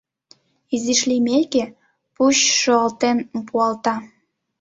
[0.75, 1.63] Изиш лиймеке,
[2.15, 3.17] пуч шуялтен
[3.47, 3.95] пуалта.